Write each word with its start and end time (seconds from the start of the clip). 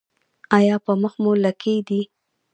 ایا 0.57 0.75
په 0.85 0.91
مخ 1.01 1.13
مو 1.21 1.31
لکې 1.43 1.75
دي؟ 1.87 2.01